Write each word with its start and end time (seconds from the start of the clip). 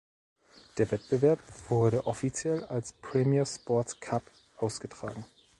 Der 0.79 0.89
Wettbewerb 0.89 1.39
wurde 1.69 2.07
offiziell 2.07 2.63
als 2.63 2.91
Premier 2.93 3.45
Sports 3.45 3.99
Cup 3.99 4.23
ausgetragen. 4.57 5.25